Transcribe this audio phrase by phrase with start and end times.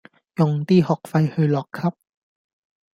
[0.37, 1.93] 用啲學費去落 Club